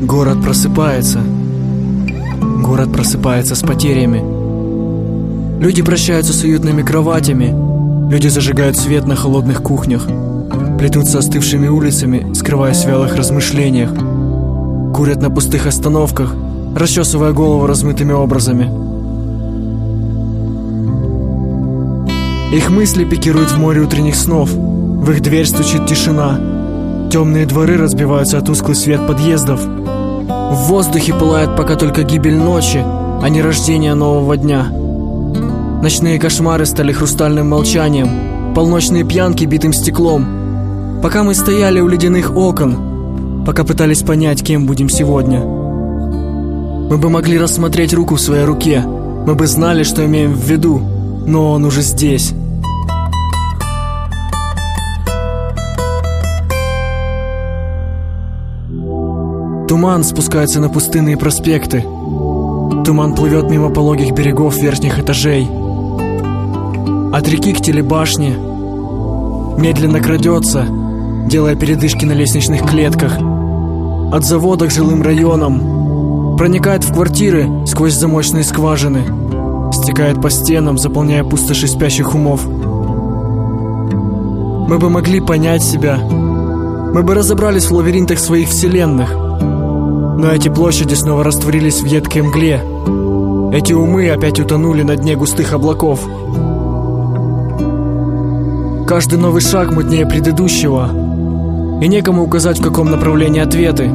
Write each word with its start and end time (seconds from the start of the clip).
Город 0.00 0.42
просыпается. 0.42 1.20
Город 2.62 2.92
просыпается 2.92 3.54
с 3.54 3.60
потерями. 3.60 4.22
Люди 5.62 5.82
прощаются 5.82 6.32
с 6.32 6.42
уютными 6.44 6.82
кроватями. 6.82 7.54
Люди 8.10 8.28
зажигают 8.28 8.78
свет 8.78 9.06
на 9.06 9.16
холодных 9.16 9.62
кухнях. 9.62 10.06
Плетутся 10.78 11.18
остывшими 11.18 11.68
улицами, 11.68 12.32
скрываясь 12.32 12.84
в 12.84 12.88
вялых 12.88 13.16
размышлениях. 13.16 13.90
Курят 14.94 15.20
на 15.20 15.28
пустых 15.30 15.66
остановках, 15.66 16.34
расчесывая 16.74 17.32
голову 17.32 17.66
размытыми 17.66 18.12
образами. 18.12 18.83
Их 22.54 22.70
мысли 22.70 23.04
пикируют 23.04 23.50
в 23.50 23.58
море 23.58 23.80
утренних 23.80 24.14
снов. 24.14 24.48
В 24.52 25.10
их 25.10 25.22
дверь 25.22 25.44
стучит 25.44 25.86
тишина. 25.88 26.38
Темные 27.10 27.46
дворы 27.46 27.76
разбиваются 27.76 28.38
от 28.38 28.46
тусклый 28.46 28.76
свет 28.76 29.04
подъездов. 29.08 29.60
В 29.60 30.68
воздухе 30.68 31.14
пылает 31.14 31.56
пока 31.56 31.74
только 31.74 32.04
гибель 32.04 32.36
ночи, 32.36 32.80
а 32.80 33.28
не 33.28 33.42
рождение 33.42 33.94
нового 33.94 34.36
дня. 34.36 34.68
Ночные 35.82 36.20
кошмары 36.20 36.64
стали 36.64 36.92
хрустальным 36.92 37.48
молчанием, 37.48 38.54
полночные 38.54 39.02
пьянки 39.02 39.44
битым 39.46 39.72
стеклом. 39.72 41.00
Пока 41.02 41.24
мы 41.24 41.34
стояли 41.34 41.80
у 41.80 41.88
ледяных 41.88 42.36
окон, 42.36 43.44
пока 43.44 43.64
пытались 43.64 44.02
понять, 44.02 44.44
кем 44.44 44.66
будем 44.66 44.88
сегодня. 44.88 45.40
Мы 45.40 46.98
бы 46.98 47.10
могли 47.10 47.36
рассмотреть 47.36 47.92
руку 47.92 48.14
в 48.14 48.20
своей 48.20 48.44
руке, 48.44 48.84
мы 49.26 49.34
бы 49.34 49.48
знали, 49.48 49.82
что 49.82 50.04
имеем 50.06 50.34
в 50.34 50.44
виду, 50.48 50.80
но 51.26 51.50
он 51.50 51.64
уже 51.64 51.82
здесь. 51.82 52.32
Туман 59.68 60.04
спускается 60.04 60.60
на 60.60 60.68
пустынные 60.68 61.16
проспекты. 61.16 61.80
Туман 62.84 63.14
плывет 63.14 63.50
мимо 63.50 63.70
пологих 63.70 64.12
берегов 64.12 64.58
верхних 64.58 64.98
этажей. 64.98 65.48
От 67.12 67.28
реки 67.28 67.54
к 67.54 67.62
телебашне 67.62 68.34
медленно 69.56 70.00
крадется, 70.00 70.66
делая 71.26 71.56
передышки 71.56 72.04
на 72.04 72.12
лестничных 72.12 72.62
клетках. 72.68 73.16
От 74.12 74.24
завода 74.24 74.66
к 74.66 74.70
жилым 74.70 75.00
районам 75.00 76.36
проникает 76.36 76.84
в 76.84 76.92
квартиры 76.92 77.48
сквозь 77.66 77.94
замочные 77.94 78.44
скважины, 78.44 79.02
стекает 79.72 80.20
по 80.20 80.28
стенам, 80.28 80.76
заполняя 80.76 81.24
пустоши 81.24 81.68
спящих 81.68 82.14
умов. 82.14 82.44
Мы 84.68 84.78
бы 84.78 84.90
могли 84.90 85.20
понять 85.20 85.62
себя, 85.62 85.96
мы 85.96 87.02
бы 87.02 87.14
разобрались 87.14 87.70
в 87.70 87.74
лабиринтах 87.74 88.18
своих 88.18 88.48
вселенных, 88.50 89.23
но 90.16 90.30
эти 90.30 90.48
площади 90.48 90.94
снова 90.94 91.24
растворились 91.24 91.80
в 91.82 91.86
едкой 91.86 92.22
мгле. 92.22 92.62
Эти 93.52 93.72
умы 93.72 94.10
опять 94.10 94.40
утонули 94.40 94.82
на 94.82 94.96
дне 94.96 95.16
густых 95.16 95.52
облаков. 95.52 96.00
Каждый 98.86 99.18
новый 99.18 99.40
шаг 99.40 99.72
мутнее 99.72 100.06
предыдущего. 100.06 100.88
И 101.80 101.88
некому 101.88 102.22
указать, 102.22 102.58
в 102.58 102.62
каком 102.62 102.90
направлении 102.90 103.40
ответы. 103.40 103.90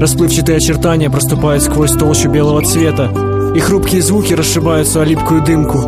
Расплывчатые 0.00 0.56
очертания 0.56 1.10
проступают 1.10 1.62
сквозь 1.62 1.92
толщу 1.92 2.28
белого 2.28 2.62
цвета, 2.62 3.10
и 3.54 3.60
хрупкие 3.60 4.02
звуки 4.02 4.34
расшибаются 4.34 5.02
о 5.02 5.04
липкую 5.04 5.42
дымку. 5.44 5.78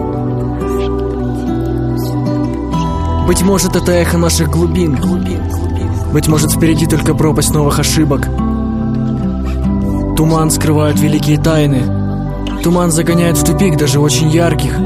Быть 3.27 3.43
может, 3.43 3.75
это 3.75 3.93
эхо 3.93 4.19
наших 4.19 4.51
глубин. 4.51 4.99
Быть 6.13 6.29
может, 6.29 6.53
впереди 6.53 6.87
только 6.87 7.15
пропасть 7.15 7.53
новых 7.53 7.79
ошибок. 7.79 8.29
Туман 10.17 10.51
скрывает 10.51 11.01
великие 11.01 11.39
тайны. 11.39 11.83
Туман 12.63 12.93
загоняет 12.93 13.37
в 13.37 13.45
тупик 13.45 13.77
даже 13.77 13.99
очень 13.99 14.31
ярких. 14.31 14.79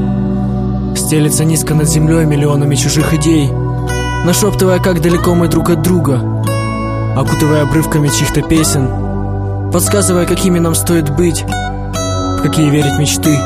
Стелится 0.97 1.45
низко 1.45 1.75
над 1.75 1.87
землей 1.87 2.25
миллионами 2.25 2.73
чужих 2.75 3.13
идей, 3.13 3.51
нашептывая, 4.25 4.79
как 4.79 5.01
далеко 5.01 5.35
мы 5.35 5.47
друг 5.47 5.69
от 5.69 5.83
друга, 5.83 6.43
окутывая 7.15 7.61
обрывками 7.61 8.07
чьих-то 8.07 8.41
песен, 8.41 9.71
подсказывая, 9.71 10.25
какими 10.25 10.57
нам 10.57 10.73
стоит 10.73 11.15
быть, 11.15 11.43
в 11.43 12.41
какие 12.41 12.69
верить 12.69 12.97
мечты. 12.97 13.37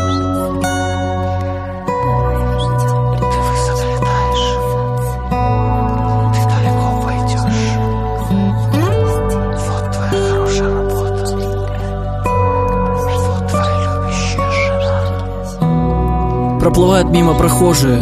Проплывают 16.63 17.09
мимо 17.09 17.33
прохожие, 17.33 18.01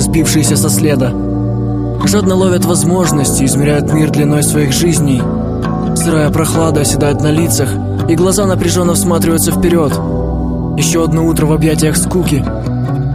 сбившиеся 0.00 0.56
со 0.56 0.70
следа. 0.70 1.12
Жадно 2.06 2.34
ловят 2.34 2.64
возможности, 2.64 3.44
измеряют 3.44 3.92
мир 3.92 4.10
длиной 4.10 4.42
своих 4.42 4.72
жизней. 4.72 5.20
Сырая 5.96 6.30
прохлада 6.30 6.80
оседает 6.80 7.20
на 7.20 7.30
лицах, 7.30 7.68
и 8.08 8.14
глаза 8.14 8.46
напряженно 8.46 8.94
всматриваются 8.94 9.52
вперед. 9.52 9.92
Еще 10.78 11.04
одно 11.04 11.26
утро 11.26 11.44
в 11.44 11.52
объятиях 11.52 11.98
скуки. 11.98 12.42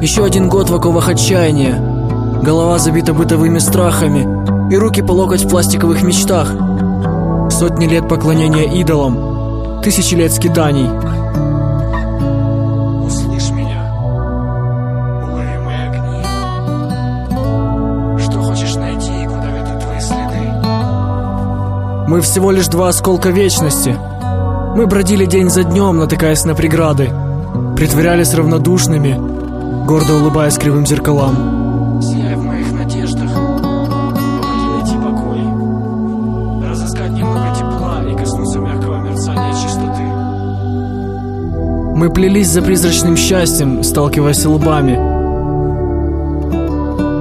Еще 0.03 0.23
один 0.23 0.49
год 0.49 0.69
в 0.69 0.75
оковах 0.75 1.09
отчаяния. 1.09 1.73
Голова 2.43 2.77
забита 2.77 3.11
бытовыми 3.11 3.57
страхами, 3.57 4.71
и 4.71 4.77
руки 4.77 5.01
по 5.01 5.13
локоть 5.13 5.45
в 5.45 5.49
пластиковых 5.49 6.03
мечтах. 6.03 6.51
Сотни 7.49 7.87
лет 7.87 8.07
поклонения 8.07 8.71
идолам, 8.71 9.81
тысячи 9.81 10.13
лет 10.13 10.31
скитаний– 10.31 10.89
Мы 22.15 22.21
всего 22.21 22.49
лишь 22.51 22.69
два 22.69 22.87
осколка 22.87 23.29
вечности. 23.29 23.93
Мы 24.77 24.87
бродили 24.87 25.25
день 25.25 25.49
за 25.49 25.65
днем, 25.65 25.97
натыкаясь 25.97 26.45
на 26.45 26.55
преграды. 26.55 27.09
Притворялись 27.75 28.33
равнодушными, 28.33 29.19
гордо 29.85 30.13
улыбаясь 30.13 30.57
кривым 30.57 30.85
зеркалам. 30.85 31.99
Сияй 32.01 32.35
в 32.35 32.43
моих 32.45 32.71
надеждах, 32.71 33.29
помоги 33.33 34.65
найти 34.77 34.95
покой. 34.95 35.41
Разыскать 36.69 37.11
немного 37.11 37.53
тепла 37.53 38.01
и 38.09 38.15
коснуться 38.15 38.59
мягкого 38.59 38.95
мерцания 39.03 39.51
чистоты. 39.51 40.03
Мы 41.97 42.09
плелись 42.11 42.47
за 42.47 42.61
призрачным 42.61 43.17
счастьем, 43.17 43.83
сталкиваясь 43.83 44.45
лбами. 44.45 44.95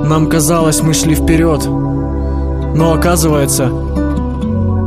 Нам 0.07 0.29
казалось, 0.29 0.83
мы 0.83 0.95
шли 0.95 1.17
вперед. 1.17 1.65
Но 1.67 2.93
оказывается, 2.93 3.73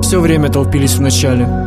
все 0.07 0.21
время 0.21 0.47
толпились 0.49 0.95
в 0.95 1.01
начале. 1.01 1.66